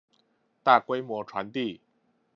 [0.63, 1.79] 大規模傳遞